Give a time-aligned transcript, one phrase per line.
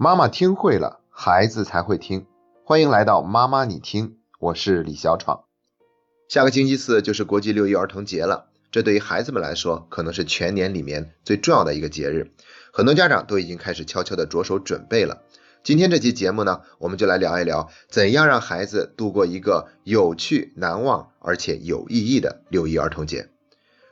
[0.00, 2.24] 妈妈听会了，孩子才会听。
[2.64, 5.42] 欢迎来到妈妈你听，我是李小闯。
[6.28, 12.30] 下个星期四就是国际六一儿童节了，这对于孩子们来说，可能是全年里面最重要的一个节日。
[12.72, 15.24] 很多家长都已经开始悄悄的着手准备了。
[15.64, 23.30] 今天这期节目呢，我们就来聊一聊，怎样让孩子度过一个有趣、难忘而且有意义的六一儿童节。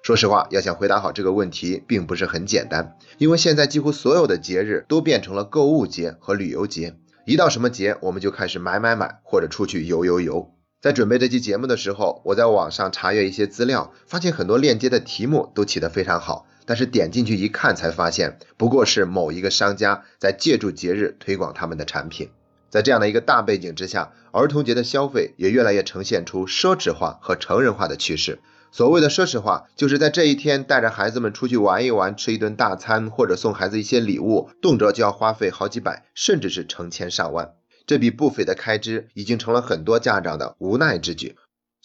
[0.07, 6.95] 说实话，要想回答好这个问题，并不是很简单，因为现在几乎所有的节日都变成了购物节和旅游节。
[7.25, 10.52] 一到什么节，我们就开始买买买，或者出去游游游。
[10.80, 22.30] 在准备这期节目的时候，我在网上查阅一些资料，发现很多链接的题目都起得非常好，但是点进去一看，才发现不过是某一个商家在借助节日推广他们的产品。
[22.76, 28.38] 在这样的一个大背景之下，儿童节的消费也越来越呈现出奢侈化和成人化的趋势。
[28.70, 37.52] 所谓的奢侈化，就是在这一天带着孩子们出去玩一玩，吃一顿大餐，或者送孩子一些礼物，动辄就要花费好几百，甚至是成千上万。
[37.86, 41.36] 这笔不菲的开支，已经成了很多家长的无奈之举。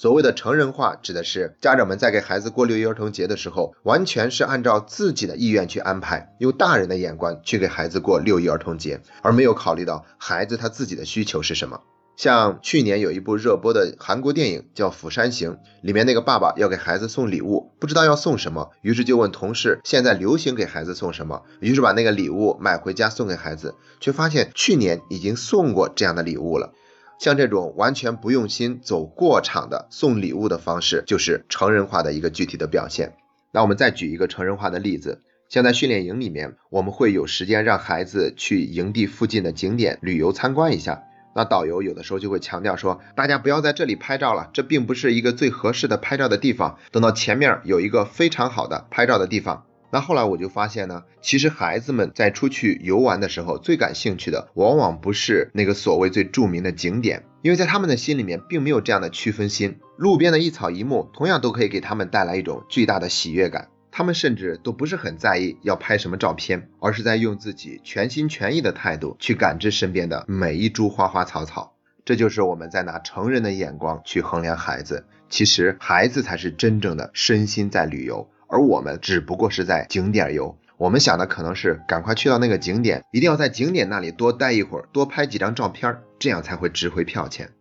[0.02, 11.82] 所谓的成人化，指的是家长们在给孩子过六一儿童节的时候，完全是按照自己的意愿去安排，用大人的眼光去给孩子过六一儿童节，而没有考虑到孩子他自己的需求是什么。
[12.18, 15.52] 像去年有一部热播的韩国电影叫《釜山行》，
[15.84, 26.74] 里面那个爸爸要给孩子送礼物，不知道要送什么，于是就问同事现在流行给孩子送什么，于是把那个礼物买回家送给孩子，却发现去年已经送过这样的礼物了。
[27.22, 33.14] 像这种完全不用心、走过场的送礼物的方式，就是成人化的一个具体的表现。
[33.52, 41.04] 那我们再举一个成人化的例子，像在训练营里面，我们会有时间让孩子去营地附近的景点旅游参观一下。
[41.36, 46.80] 那导游有的时候就会强调说，大家不要在这里拍照了，这并不是一个最合适的拍照的地方。
[46.92, 49.68] 等到前面有一个非常好的拍照的地方。
[49.92, 59.80] 那后来我就发现呢，其实孩子们在出去游玩的时候，最感兴趣的往往不是那个所谓最著名的景点，因为在他们的心里面并没有这样的区分心。
[59.98, 63.68] 路边的一草一木，同样都可以给他们带来一种巨大的喜悦感。
[63.92, 71.76] 他们甚至都不是很在意要拍什么照片，而是在用自己全心全意的态度去感知身边的每一株花花草草。
[72.06, 80.58] 这就是我们在拿成人的眼光去衡量孩子，其实孩子才是真正的身心在旅游，而我们只不过是在景点游。
[80.78, 87.52] 我们想的可能是赶快去到那个景点，一定要在景点那里多待一会儿，多拍几张照片，这样才会值回票钱。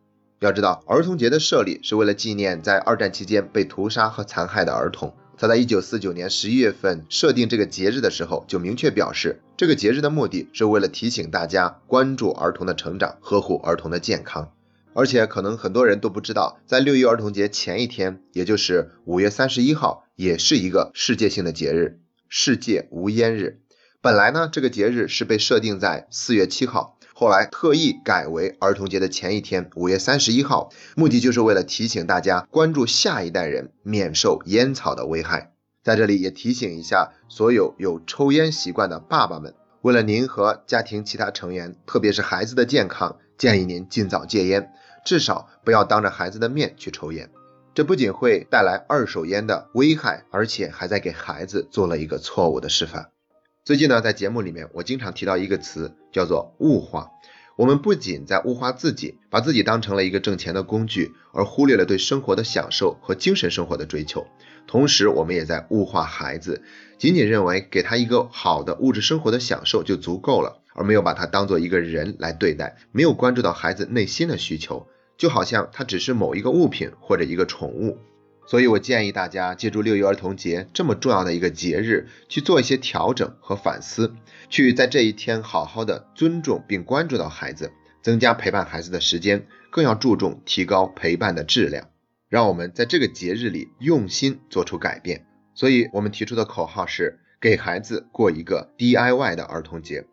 [0.40, 5.14] 要知道，儿童节的设立是为了纪念在二战期间被屠杀和残害的儿童。
[5.36, 14.50] 他在一九四九年十一月份设定这个节日的时候，就明确表示，这个节日的目的是为了提醒大家关注儿童的成长，呵护儿童的健康。
[14.92, 23.60] 而且，可能很多人都不知道，在六一儿童节前一天，也就是五月三十一号，也是一个世界性的节日——世界无烟日。
[24.02, 26.98] 本来呢，这个节日是被设定在四月七号。
[27.14, 35.52] 后来特意改为儿童节的前一天，五月三十一号，目的就是为了提醒大家关注下一代人免受烟草的危害。
[35.82, 44.70] 在这里也提醒一下所有有抽烟习惯的爸爸们，为了您和家庭其他成员，特别是孩子的健康，建议您尽早戒烟，
[45.02, 47.30] 至少不要当着孩子的面去抽烟。
[47.72, 53.08] 这不仅会带来二手烟的危害，而且还在给孩子做了一个错误的示范。
[53.64, 57.08] 最近呢，在节目里面，我经常提到一个词，叫做物化。
[57.56, 64.26] 我们不仅在物化自己，把自己当成了一个挣钱的工具，而忽略了对生活的享受和精神生活的追求。
[64.66, 66.62] 同时，我们也在物化孩子，
[66.98, 74.86] 仅仅认为给他一个好的物质生活的享受就足够了，而没有把他当做一个人来对待，没有关注到孩子内心的需求，
[75.18, 77.98] 就好像他只是某一个物品或者一个宠物。
[78.46, 84.14] 所以我建议大家借助六一儿童节这么重要的一个节日，去做一些调整和反思，
[84.48, 87.70] 去在这一天好好的尊重并关注到孩子，
[88.00, 91.88] 增加陪伴孩子的时间，更要注重提高陪伴的质量。
[92.30, 95.26] 让我们在这个节日里用心做出改变。
[95.54, 100.06] 所以我们提出的口号是：给孩子过一个 DIY 的儿童节。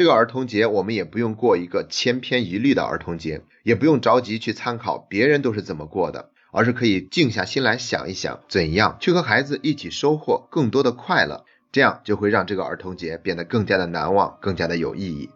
[0.00, 6.30] 这个儿童节，我们也不用过一个千篇一律的儿童节，也不用着急去参考别人都是怎么过的。
[6.52, 15.28] 而是可以静下心来想一想，怎样去和孩子一起收获更多的快乐，这样就会让这个儿童节变得更加的难忘，更加的有意义。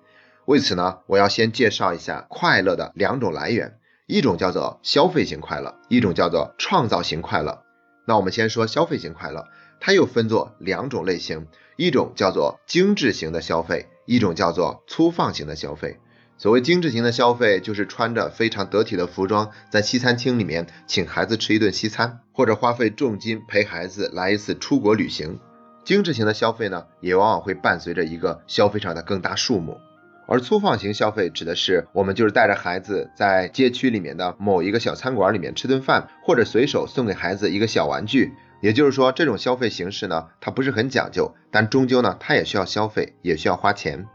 [0.47, 7.65] 为此呢，我要先介绍一下快乐的两种来源，一种叫做消费型快乐，一种叫做创造型快乐。
[8.07, 9.47] 那我们先说消费型快乐，
[9.79, 15.99] 它又分作两种类型，一种叫做精致型的消费，一种叫做粗放型的消费。
[16.37, 25.39] 所谓精致型的消费，就是穿着非常得体的服装，在西餐厅里面请孩子吃一顿西餐，或者花费重金陪孩子来一次出国旅行。
[25.85, 29.79] 精致型的消费呢，也往往会伴随着一个消费上的更大数目。
[30.27, 38.33] 而粗放型消费指的是我们就是带着孩子在街区里面的某一个小餐馆里面吃顿饭，或者随手送给孩子一个小玩具。
[38.65, 44.07] 也就是说，这种消费形式呢，它不是很讲究，但终究呢，它也需要消费，也需要花钱。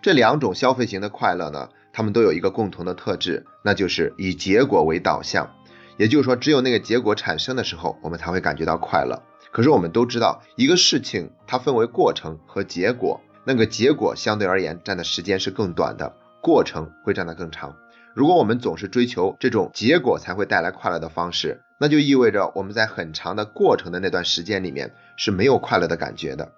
[0.00, 5.50] 这两种消费型的快乐呢，它们都有一个共同的特质，那就是以结果为导向。
[5.98, 9.22] 也就是说，只有那个结果产生的时候，我们才会感觉到快乐。
[9.52, 13.20] 可是我们都知道，一个事情它分为过程和结果。
[13.44, 17.76] 那个结果相对而言占的时间是更短的，过程会占得更长。
[18.14, 26.52] 如果我们总是追求这种结果才会带来快乐的方式，那就意味着我们在很长的过程的那段时间里面是没有快乐的感觉的。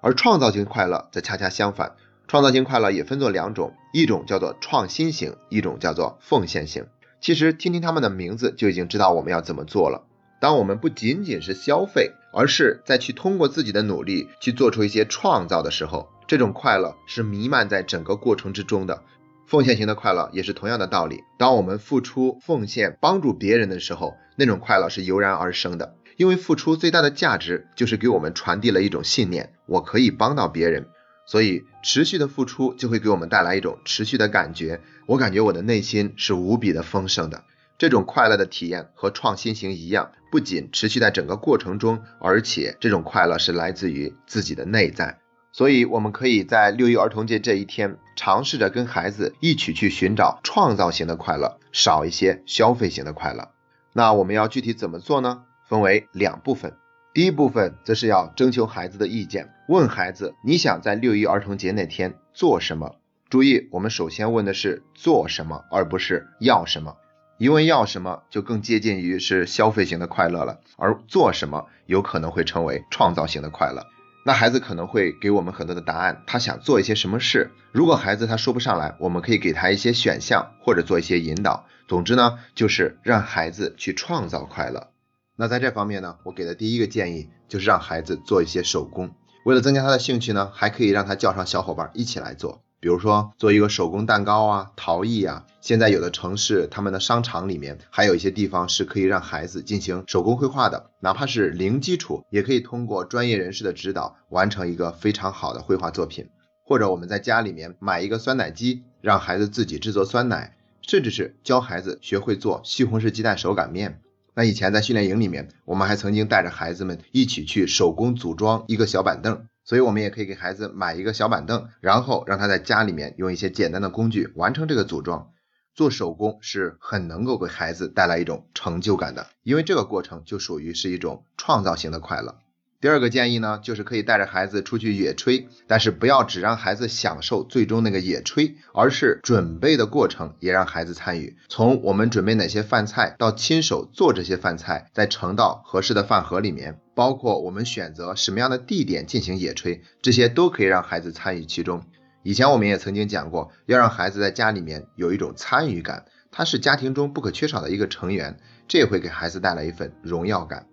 [0.00, 1.92] 而创造性快乐则恰恰相反，
[2.28, 6.86] 创造性快乐也分作两种，一种叫做创新型，一种叫做奉献型。
[7.20, 10.04] 其实听听他们的名字就已经知道我们要怎么做了。
[10.40, 16.10] 当我们不仅仅是消费，而是在去通过自己的努力去做出一些创造的时候。
[16.26, 19.02] 这种快乐是弥漫在整个过程之中的，
[19.46, 21.22] 奉献型的快乐也是同样的道理。
[21.38, 25.96] 当我们付出奉献帮助别人的时候，那种快乐是油然而生的。
[26.16, 30.86] 因为付出最大的价值就是给我们传递了一种信念：我可以帮到别人。
[31.26, 37.42] 所以持续的付出就会给我们带来一种持续的感觉，我感觉我的内心是无比的丰盛的。
[37.76, 45.18] 这种快乐的体验和创新型一样，不仅持续在整个过程中，而且这种快乐是来自于自己的内在。
[45.56, 53.52] 所以，我们可以在六一儿童节这一天，尝试着跟孩子一起去寻找创造型的快乐，少一些消费型的快乐。
[53.92, 55.44] 那我们要具体怎么做呢？
[55.68, 56.74] 分为两部分。
[57.12, 62.96] 第一部分则是要征求孩子的意见，问孩子你想在六一儿童节那天做什么。
[63.30, 66.96] 注意，我们首先问的是做什么，而不是要什么。
[67.38, 73.86] 一问要什么，就更接近于是消费型的快乐了，而做什么有可能会成为创造型的快乐。
[74.26, 77.50] 那孩子可能会给我们很多的答案，他想做一些什么事。
[77.72, 81.66] 如果孩子他说不上来，我们可以给他一些选项，或者做一些引导。
[81.86, 84.88] 总之呢，就是让孩子去创造快乐。
[85.36, 89.10] 那在这方面呢，我给的第一个建议就是让孩子做一些手工。
[89.44, 92.63] 为了增加他的兴趣呢，还可以让他叫上小伙伴一起来做。
[92.84, 95.46] 比如说做一个手工蛋糕啊，陶艺啊。
[95.62, 106.28] 现在有的城市，他们的商场里面还有一些地方是可以让孩子进行手工绘画的，哪怕是零基础，也可以通过专业人士的指导完成一个非常好的绘画作品。
[106.62, 114.02] 或者我们在家里面买一个酸奶机，让孩子自己制作酸奶，甚至是教孩子学会做西红柿鸡蛋手擀面。
[114.34, 119.46] 那以前在训练营里面，我们还曾经带着孩子们一起去手工组装一个小板凳。
[119.64, 125.30] 所以，我们也可以给孩子买一个小板凳，然后让他在家里面用一些简单的工具完成这个组装。
[125.74, 132.36] 做手工是很能够给孩子带来一种成就感的，因为这个过程就属于是一种创造型的快乐。
[132.84, 141.34] 第二个建议呢，就是可以带着孩子出去野炊，但是不要只让孩子享受最终那个野炊，而是准备的过程也让孩子参与。
[141.48, 151.82] 从我们准备哪些饭菜，到亲手做这些饭菜，再盛到合适的饭盒里面，包括我们选择什么样的地点进行野炊，这些都可以让孩子参与其中。
[152.22, 158.36] 以前我们也曾经讲过，要让孩子在家里面有一种参与感，他是家庭中不可缺少的一个成员，
[158.68, 160.66] 这也会给孩子带来一份荣耀感。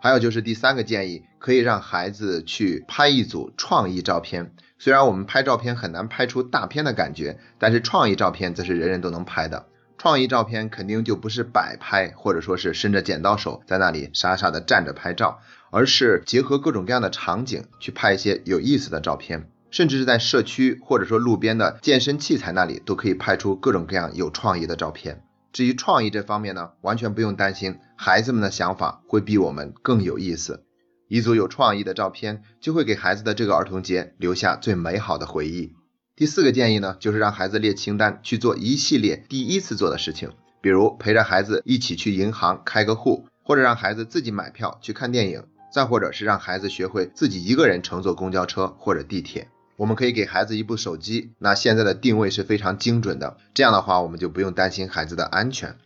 [0.00, 4.52] 还有就是第三个建议，可以让孩子去拍一组创意照片。
[4.78, 9.66] 虽然我们拍照片很难拍出大片的感觉，但是创意照片则是人人都能拍的。
[9.96, 15.40] 创意照片肯定就不是摆拍，或者说是伸着剪刀手在那里傻傻的站着拍照，
[15.72, 25.24] 而是结合各种各样的场景去拍一些有意思的照片，甚至是在社区或者说路边的健身器材那里都可以拍出各种各样有创意的照片。
[25.52, 30.64] 至于创意这方面呢，完全不用担心，孩子们的想法会比我们更有意思。
[31.08, 35.72] 一组有创意的照片，就会给孩子的这个儿童节留下最美好的回忆。
[36.14, 49.48] 第四个建议呢，就是让孩子列清单，去做一系列第一次做的事情，比如陪着孩子一起去银行开个户，或者让孩子自己买票去看电影，再或者是让孩子学会自己一个人乘坐公交车或者地铁。
[49.78, 53.36] 我们可以给孩子一部手机，那现在的定位是非常精准的。
[53.54, 55.76] 这样的话，我们就不用担心孩子的安全。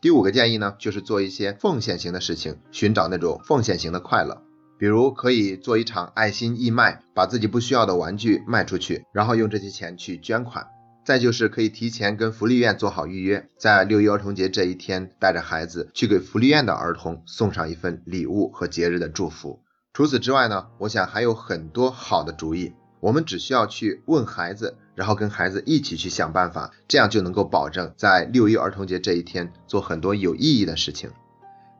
[0.00, 4.40] 第五个建议呢，就是做一些奉献型的事情，寻找那种奉献型的快乐。
[4.78, 10.68] 比如可以做一场爱心义卖，把自己不需要的玩具卖出去，然后用这些钱去捐款。
[11.04, 19.60] 再就是可以提前跟福利院做好预约，在六一儿童节这一天，带着孩子去给福利院的儿童送上一份礼物和节日的祝福。
[19.92, 22.72] 除此之外呢，我想还有很多好的主意。
[23.00, 31.10] 我们只需要去问孩子，然后跟孩子一起去想办法，这样就能够保证在六一儿童节这一天做很多有意义的事情。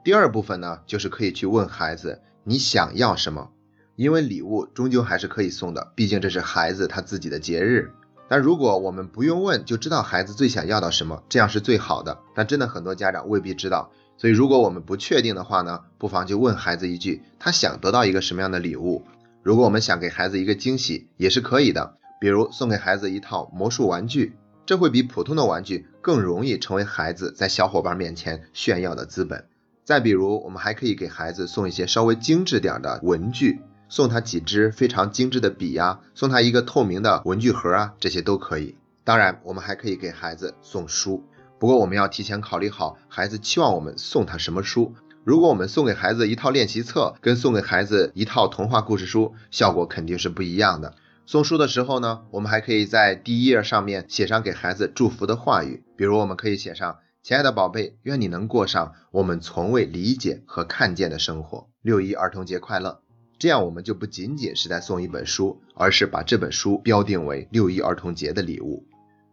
[0.02, 3.50] 第二部分呢，就是可以去问孩子你想要什么，
[3.96, 7.92] 因为礼物终究还是可以送的，毕竟这是孩子他自己的节日。
[8.26, 12.18] 但如果我们不用问就知道孩子最想要到什么，这样是最好的。
[12.34, 19.02] 但真的很多家长未必知道，所以如果我们不确定的话呢，不妨就问孩子一句：他想得到一个什么样的礼物？
[19.42, 24.34] 如果我们想给孩子一个惊喜，也是可以的，比如送给孩子一套魔术玩具，
[24.66, 29.46] 这会比普通的玩具更容易成为孩子在小伙伴面前炫耀的资本。
[29.82, 38.76] 再比如，我们还可以给孩子送一些稍微精致点的文具，送他几支非常精致的笔呀，送他一个透明的文具盒啊，这些都可以。
[39.04, 41.24] 当然，我们还可以给孩子送书，
[41.58, 44.94] 不过我们要提前考虑好孩子期望我们送他什么书。
[45.30, 50.96] 如果我们送给孩子一套练习册，跟送给孩子一套童话故事书，效果肯定是不一样的。
[51.24, 56.98] 送书的时候呢，我们还可以在第一页上面写上给孩子祝福的话语，比如我们可以写上。
[57.22, 61.68] 亲爱的宝贝，愿你能过上我们从未理解和看见的生活。
[61.80, 62.98] 六一儿童节快乐！
[63.38, 68.84] 这样我们就不仅仅是在送一本书，而是把这本书标定为六一儿童节的礼物。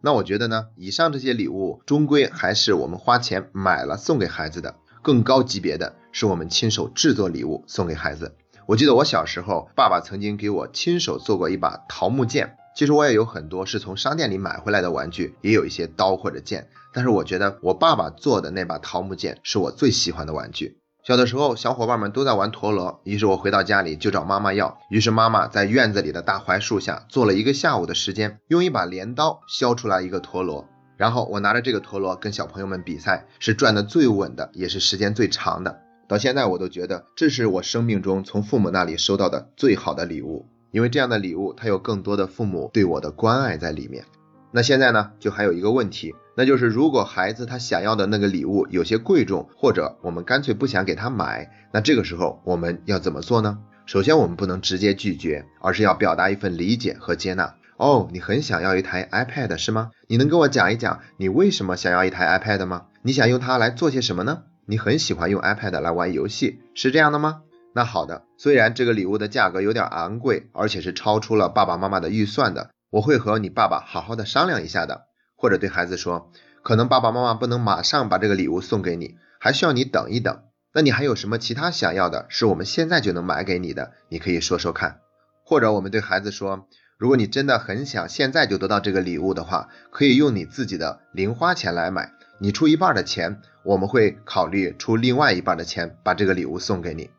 [0.02, 4.76] 那我觉得呢，以上这些礼物终归还是我们花钱买了送给孩子的。
[5.08, 8.36] 更高级别的是我们亲手制作礼物送给孩子。
[8.66, 12.58] 我记得我小时候，爸爸曾经给我亲手做过一把桃木剑。
[12.76, 16.68] 其实我也有很多是从商店里买回来的玩具，也有一些刀或者剑。
[16.94, 20.78] 但是我觉得我爸爸做的那把桃木剑是我最喜欢的玩具。
[21.06, 24.78] 小的时候，小伙伴们都在玩陀螺，于是我回到家里就找妈妈要。
[24.90, 30.68] 于是妈妈在院子里的大槐树下做了一个下午的时间，用一把镰刀削出来一个陀螺。
[30.98, 35.80] 然后我拿着这个陀螺跟小朋友们比赛，是转的最稳的，也是时间最长的。
[36.10, 44.04] 到现在我都觉得这是我生命中从父母那里收到的最好的礼物，因为这样的礼物它有更多的父母对我的关爱在里面。
[44.52, 53.60] 那现在呢，就还有一个问题，那就是如果孩子他想要的那个礼物有些贵重，或者我们干脆不想给他买，那这个时候我们要怎么做呢？
[53.86, 57.56] 首先，我们不能直接拒绝，而是要表达一份理解和接纳。
[57.78, 59.92] 哦，你很想要一台 iPad 是吗？
[60.08, 62.88] 你能跟我讲一讲你为什么想要一台 iPad 吗？
[63.04, 64.44] 你想用它来做些什么呢？
[64.66, 67.44] 你很喜欢用 iPad 来玩游戏，是这样的吗？
[67.74, 72.72] 那好的，虽然这个礼物的价格有点昂贵，而且是超出了爸爸妈妈的预算的。
[72.90, 75.04] 我会和你爸爸好好的商量一下的，
[75.36, 76.32] 或者对孩子说，
[76.64, 80.42] 可能爸爸妈妈不能马上把这个礼物送给你，还需要你等一等。
[80.74, 83.92] 那你还有什么其他想要的，是我们现在就能买给你的？
[84.10, 85.02] 你可以说说看。
[85.46, 86.68] 或者我们对孩子说，
[86.98, 97.12] 如果你真的很想现在就得到这个礼物的话，可以用你自己的零花钱来买，你出一半的钱，我们会考虑出另外一半的钱把这个礼物送给你。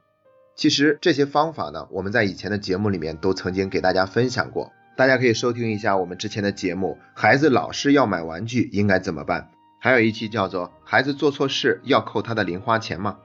[0.56, 4.72] 其实这些方法呢，我们在以前的节目里面都曾经给大家分享过。
[4.96, 9.48] 大家可以收听一下我们之前的节目，孩子老是要买玩具应该怎么办？
[9.80, 13.18] 还有一期叫做孩子做错事要扣他的零花钱吗？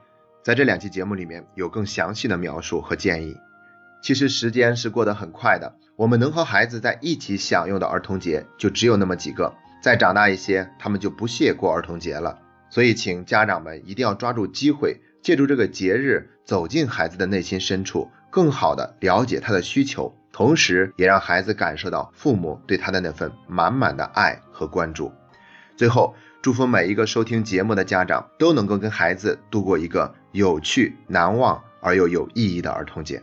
[0.44, 3.36] 在这两期节目里面有更详细的描述和建议。
[4.04, 12.38] 其实时间是过得很快的，我们能和孩子在一起享用的儿童节就只有那么几个，再长大一些，他们就不屑过儿童节了。
[12.68, 20.12] 所以请家长们一定要抓住机会，借助这个节日走进孩子的内心深处，更好的了解他的需求。
[20.32, 25.12] 同时，也让孩子感受到父母对他的那份满满的爱和关注。
[25.76, 33.22] 最后，祝福每一个收听节目的家长都能够跟孩子度过一个有趣、难忘而又有意义的儿童节。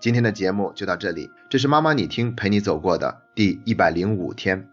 [0.00, 4.66] 今天的节目就到这里，这是妈妈你听陪你走过的第一百零五天。